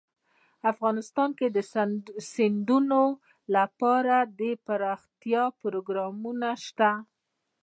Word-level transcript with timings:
افغانستان 0.71 1.29
کې 1.37 1.47
د 1.55 1.57
سیندونه 2.33 2.99
لپاره 3.55 4.15
دپرمختیا 4.39 5.43
پروګرامونه 5.61 6.49
شته. 6.65 6.91